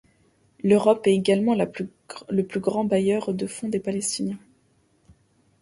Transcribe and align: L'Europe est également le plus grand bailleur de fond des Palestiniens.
L'Europe 0.63 1.05
est 1.05 1.11
également 1.13 1.53
le 1.53 1.67
plus 2.43 2.59
grand 2.59 2.85
bailleur 2.85 3.35
de 3.35 3.45
fond 3.45 3.69
des 3.69 3.79
Palestiniens. 3.79 4.39